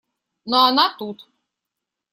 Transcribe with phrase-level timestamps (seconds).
[0.45, 1.29] Но она тут.